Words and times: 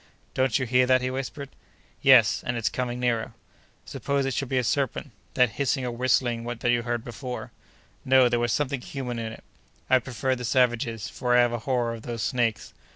"Don't 0.33 0.57
you 0.57 0.65
hear 0.65 0.87
that?" 0.87 1.01
he 1.03 1.11
whispered. 1.11 1.49
"Yes, 2.01 2.43
and 2.43 2.57
it's 2.57 2.69
coming 2.69 2.99
nearer." 2.99 3.33
"Suppose 3.85 4.25
it 4.25 4.33
should 4.33 4.49
be 4.49 4.57
a 4.57 4.63
serpent? 4.63 5.11
That 5.35 5.51
hissing 5.59 5.85
or 5.85 5.91
whistling 5.91 6.43
that 6.43 6.71
you 6.71 6.81
heard 6.81 7.03
before—" 7.03 7.51
"No! 8.03 8.27
there 8.27 8.39
was 8.39 8.51
something 8.51 8.81
human 8.81 9.19
in 9.19 9.31
it." 9.31 9.43
"I'd 9.91 10.03
prefer 10.03 10.35
the 10.35 10.43
savages, 10.43 11.07
for 11.07 11.37
I 11.37 11.41
have 11.41 11.53
a 11.53 11.59
horror 11.69 11.93
of 11.93 12.01
those 12.01 12.23
snakes." 12.23 12.73